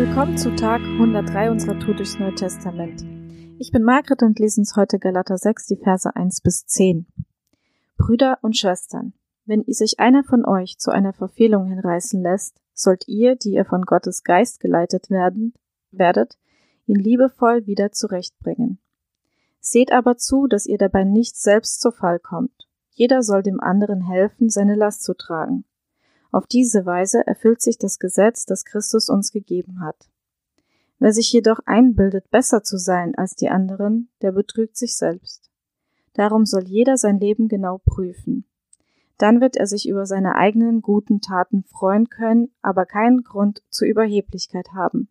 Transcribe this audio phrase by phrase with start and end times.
[0.00, 3.04] Willkommen zu Tag 103 unserer Tour durchs Neue Testament.
[3.58, 7.04] Ich bin Margret und lese uns heute Galater 6, die Verse 1 bis 10.
[7.98, 9.12] Brüder und Schwestern,
[9.44, 13.82] wenn sich einer von euch zu einer Verfehlung hinreißen lässt, sollt ihr, die ihr von
[13.82, 15.52] Gottes Geist geleitet werden,
[15.90, 16.38] werdet,
[16.86, 18.78] ihn liebevoll wieder zurechtbringen.
[19.60, 22.66] Seht aber zu, dass ihr dabei nicht selbst zu Fall kommt.
[22.88, 25.66] Jeder soll dem anderen helfen, seine Last zu tragen.
[26.32, 30.08] Auf diese Weise erfüllt sich das Gesetz, das Christus uns gegeben hat.
[30.98, 35.50] Wer sich jedoch einbildet, besser zu sein als die anderen, der betrügt sich selbst.
[36.12, 38.44] Darum soll jeder sein Leben genau prüfen.
[39.16, 43.88] Dann wird er sich über seine eigenen guten Taten freuen können, aber keinen Grund zur
[43.88, 45.08] Überheblichkeit haben.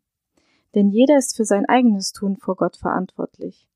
[0.75, 3.67] Denn jeder ist für sein eigenes Tun vor Gott verantwortlich.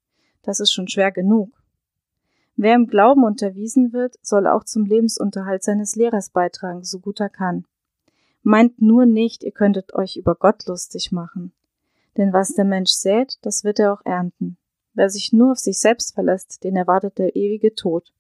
[0.44, 1.63] Das ist schon schwer genug.
[2.56, 7.30] Wer im Glauben unterwiesen wird, soll auch zum Lebensunterhalt seines Lehrers beitragen, so gut er
[7.30, 7.66] kann.
[8.44, 11.54] Meint nur nicht, ihr könntet euch über Gott lustig machen.
[12.18, 14.58] Denn was der Mensch sät, das wird er auch ernten.
[14.94, 18.14] Wer sich nur auf sich selbst verlässt, den erwartet der ewige Tod.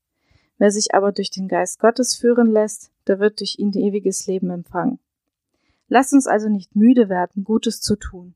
[0.58, 4.50] Wer sich aber durch den Geist Gottes führen lässt, der wird durch ihn ewiges Leben
[4.50, 5.00] empfangen.
[5.88, 8.34] Lasst uns also nicht müde werden, Gutes zu tun.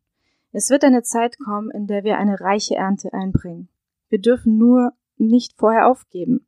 [0.51, 3.69] Es wird eine Zeit kommen, in der wir eine reiche Ernte einbringen.
[4.09, 6.47] Wir dürfen nur nicht vorher aufgeben.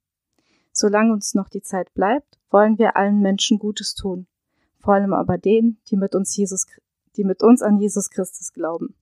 [0.71, 4.27] Solange uns noch die Zeit bleibt, wollen wir allen Menschen Gutes tun,
[4.79, 6.65] vor allem aber denen, die mit uns Jesus,
[7.15, 8.95] die mit uns an Jesus Christus glauben.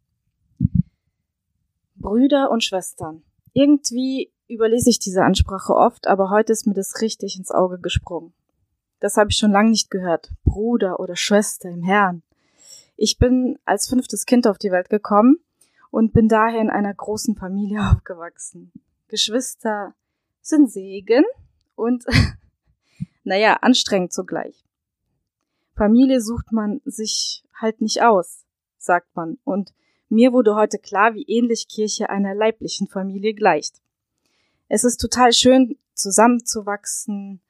[1.95, 3.23] Brüder und Schwestern.
[3.54, 8.34] Irgendwie überlese ich diese Ansprache oft, aber heute ist mir das richtig ins Auge gesprungen.
[9.00, 10.32] Das habe ich schon lange nicht gehört.
[10.44, 12.23] Bruder oder Schwester im Herrn.
[12.95, 15.38] Ich bin als fünftes Kind auf die Welt gekommen
[15.92, 18.72] und bin daher in einer großen Familie aufgewachsen.
[19.08, 19.96] Geschwister
[20.42, 21.24] sind Segen
[21.76, 22.06] und,
[23.24, 24.64] naja, anstrengend zugleich.
[25.76, 28.46] Familie sucht man sich halt nicht aus,
[28.78, 29.38] sagt man.
[29.44, 29.74] Und
[30.10, 33.82] mir wurde heute klar, wie ähnlich Kirche einer leiblichen Familie gleicht.
[34.70, 37.42] Es ist total schön, zusammenzuwachsen,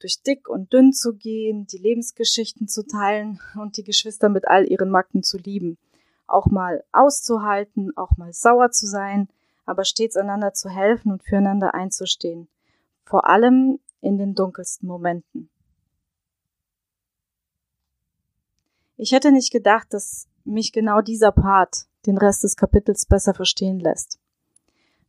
[0.00, 4.70] durch dick und dünn zu gehen, die Lebensgeschichten zu teilen und die Geschwister mit all
[4.70, 5.78] ihren Macken zu lieben.
[6.26, 9.28] Auch mal auszuhalten, auch mal sauer zu sein,
[9.66, 12.48] aber stets einander zu helfen und füreinander einzustehen.
[13.04, 15.50] Vor allem in den dunkelsten Momenten.
[18.96, 23.80] Ich hätte nicht gedacht, dass mich genau dieser Part den Rest des Kapitels besser verstehen
[23.80, 24.18] lässt.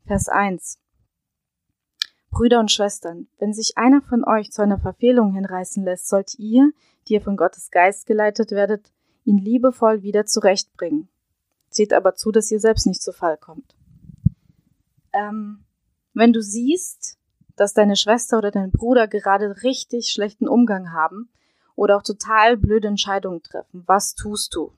[0.06, 0.80] Vers 1.
[2.32, 6.72] Brüder und Schwestern, wenn sich einer von euch zu einer Verfehlung hinreißen lässt, sollt ihr,
[7.08, 8.92] die ihr von Gottes Geist geleitet werdet,
[9.24, 11.08] ihn liebevoll wieder zurechtbringen.
[11.70, 13.77] Seht aber zu, dass ihr selbst nicht zu Fall kommt
[15.18, 15.64] ähm,
[16.14, 17.18] wenn du siehst,
[17.56, 21.30] dass deine Schwester oder dein Bruder gerade richtig schlechten Umgang haben
[21.76, 24.74] oder auch total blöde Entscheidungen treffen, was tust du?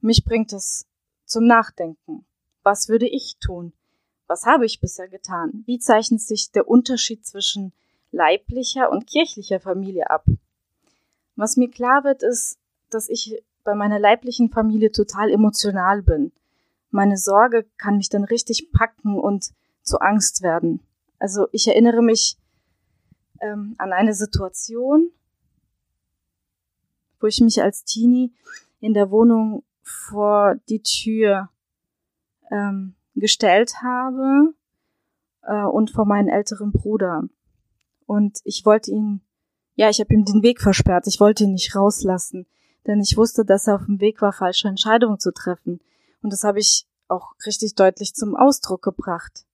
[0.00, 0.86] Mich bringt es
[1.24, 2.24] zum Nachdenken.
[2.62, 3.72] Was würde ich tun?
[4.26, 5.62] Was habe ich bisher getan?
[5.66, 7.72] Wie zeichnet sich der Unterschied zwischen
[8.10, 10.24] leiblicher und kirchlicher Familie ab?
[11.36, 12.58] Was mir klar wird, ist,
[12.90, 16.32] dass ich bei meiner leiblichen Familie total emotional bin
[16.90, 19.52] meine Sorge kann mich dann richtig packen und
[19.82, 20.80] zu Angst werden.
[21.18, 22.38] Also ich erinnere mich
[23.40, 25.10] ähm, an eine Situation,
[27.20, 28.32] wo ich mich als Teenie
[28.80, 31.48] in der Wohnung vor die Tür
[32.50, 34.54] ähm, gestellt habe
[35.42, 37.24] äh, und vor meinen älteren Bruder.
[38.06, 39.20] Und ich wollte ihn,
[39.74, 41.06] ja, ich habe ihm den Weg versperrt.
[41.06, 42.46] Ich wollte ihn nicht rauslassen,
[42.86, 45.80] denn ich wusste, dass er auf dem Weg war, falsche Entscheidungen zu treffen.
[46.26, 49.46] Und das habe ich auch richtig deutlich zum Ausdruck gebracht.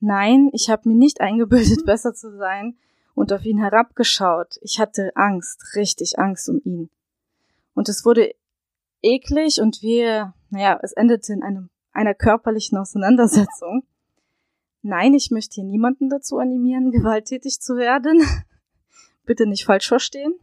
[0.00, 2.76] Nein, ich habe mir nicht eingebildet, besser zu sein
[3.14, 4.58] und auf ihn herabgeschaut.
[4.60, 6.90] Ich hatte Angst, richtig Angst um ihn.
[7.72, 8.34] Und es wurde
[9.00, 13.84] eklig und wir, naja, es endete in einem, einer körperlichen Auseinandersetzung.
[14.82, 18.22] Nein, ich möchte hier niemanden dazu animieren, gewalttätig zu werden.
[19.24, 20.34] Bitte nicht falsch verstehen.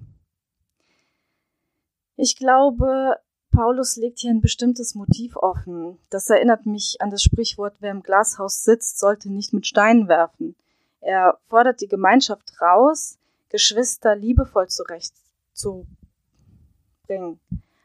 [2.15, 3.19] Ich glaube,
[3.55, 5.97] Paulus legt hier ein bestimmtes Motiv offen.
[6.09, 10.55] Das erinnert mich an das Sprichwort, wer im Glashaus sitzt, sollte nicht mit Steinen werfen.
[10.99, 13.17] Er fordert die Gemeinschaft raus,
[13.49, 15.87] Geschwister liebevoll zurechtzubringen,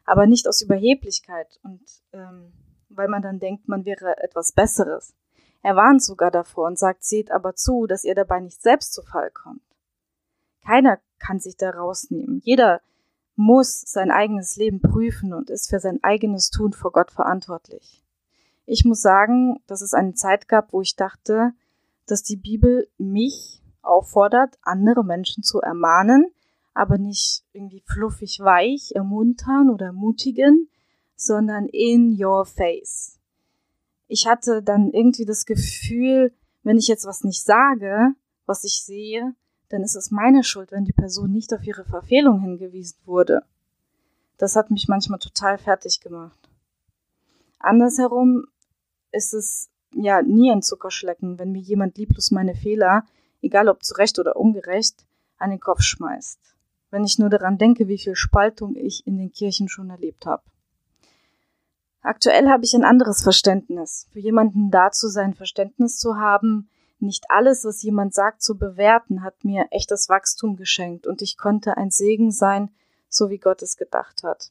[0.04, 1.80] aber nicht aus Überheblichkeit und
[2.12, 2.52] ähm,
[2.88, 5.14] weil man dann denkt, man wäre etwas Besseres.
[5.62, 9.02] Er warnt sogar davor und sagt, seht aber zu, dass ihr dabei nicht selbst zu
[9.02, 9.62] Fall kommt.
[10.64, 12.40] Keiner kann sich da rausnehmen.
[12.42, 12.80] Jeder
[13.40, 18.04] muss sein eigenes Leben prüfen und ist für sein eigenes Tun vor Gott verantwortlich.
[18.66, 21.54] Ich muss sagen, dass es eine Zeit gab, wo ich dachte,
[22.06, 26.26] dass die Bibel mich auffordert, andere Menschen zu ermahnen,
[26.74, 30.68] aber nicht irgendwie fluffig weich ermuntern oder ermutigen,
[31.16, 33.18] sondern in your face.
[34.06, 38.14] Ich hatte dann irgendwie das Gefühl, wenn ich jetzt was nicht sage,
[38.44, 39.34] was ich sehe,
[39.70, 43.42] dann ist es meine Schuld, wenn die Person nicht auf ihre Verfehlung hingewiesen wurde.
[44.36, 46.38] Das hat mich manchmal total fertig gemacht.
[47.58, 48.46] Andersherum
[49.12, 53.04] ist es ja nie ein Zuckerschlecken, wenn mir jemand lieblos meine Fehler,
[53.42, 55.06] egal ob zurecht oder ungerecht,
[55.38, 56.38] an den Kopf schmeißt.
[56.90, 60.42] Wenn ich nur daran denke, wie viel Spaltung ich in den Kirchen schon erlebt habe.
[62.02, 64.08] Aktuell habe ich ein anderes Verständnis.
[64.12, 66.68] Für jemanden da zu sein, Verständnis zu haben,
[67.02, 71.76] nicht alles, was jemand sagt, zu bewerten, hat mir echtes Wachstum geschenkt und ich konnte
[71.76, 72.70] ein Segen sein,
[73.08, 74.50] so wie Gott es gedacht hat.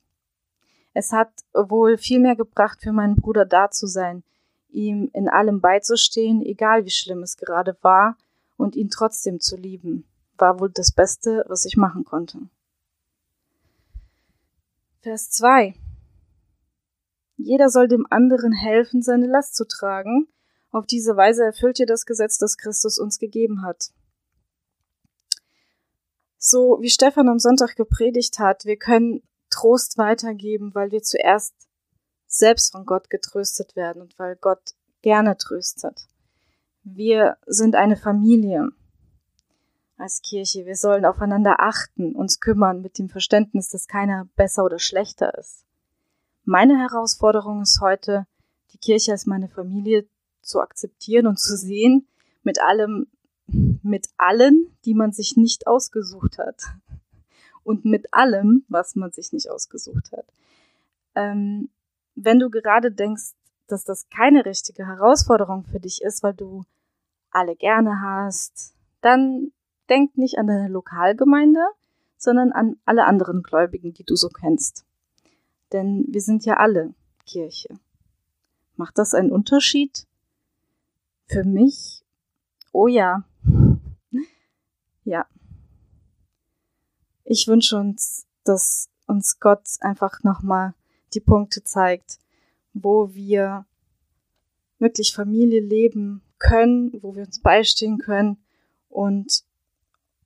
[0.94, 4.24] Es hat wohl viel mehr gebracht, für meinen Bruder da zu sein,
[4.69, 8.18] ihm in allem beizustehen, egal wie schlimm es gerade war,
[8.57, 10.06] und ihn trotzdem zu lieben,
[10.38, 12.40] war wohl das Beste, was ich machen konnte.
[15.01, 15.75] Vers 2
[17.38, 20.28] Jeder soll dem anderen helfen, seine Last zu tragen.
[20.71, 23.92] Auf diese Weise erfüllt ihr das Gesetz, das Christus uns gegeben hat.
[26.38, 31.54] So wie Stefan am Sonntag gepredigt hat, wir können Trost weitergeben, weil wir zuerst
[32.27, 36.07] selbst von Gott getröstet werden und weil Gott gerne tröstet.
[36.83, 38.72] Wir sind eine Familie
[39.98, 40.65] als Kirche.
[40.65, 45.65] Wir sollen aufeinander achten, uns kümmern mit dem Verständnis, dass keiner besser oder schlechter ist.
[46.45, 48.25] Meine Herausforderung ist heute,
[48.72, 50.07] die Kirche als meine Familie
[50.50, 52.07] zu akzeptieren und zu sehen,
[52.44, 53.07] mit allem,
[53.48, 56.63] mit allen, die man sich nicht ausgesucht hat.
[57.63, 60.25] Und mit allem, was man sich nicht ausgesucht hat.
[61.16, 61.69] Ähm,
[62.16, 63.34] wenn du gerade denkst,
[63.68, 66.66] dass das keine richtige Herausforderung für dich ist, weil du
[67.31, 69.51] alle gerne hast, dann
[69.90, 71.63] denk nicht an deine Lokalgemeinde,
[72.18, 74.86] sondern an alle anderen Gläubigen, die du so kennst.
[75.72, 76.94] Denn wir sind ja alle
[77.25, 77.69] Kirche.
[78.75, 80.07] Macht das einen Unterschied?
[81.30, 82.04] Für mich?
[82.72, 83.24] Oh ja.
[85.04, 85.28] Ja.
[87.24, 90.74] Ich wünsche uns, dass uns Gott einfach nochmal
[91.14, 92.18] die Punkte zeigt,
[92.74, 93.66] wo wir
[94.80, 98.44] wirklich Familie leben können, wo wir uns beistehen können
[98.90, 99.44] und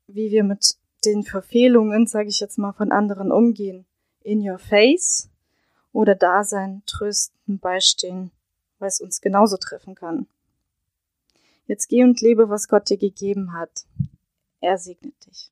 [0.07, 3.85] wie wir mit den Verfehlungen, sage ich jetzt mal, von anderen umgehen.
[4.21, 5.29] In your face
[5.91, 8.31] oder da sein, trösten, beistehen,
[8.79, 10.27] weil es uns genauso treffen kann.
[11.65, 13.85] Jetzt geh und lebe, was Gott dir gegeben hat.
[14.59, 15.41] Er segnet dich.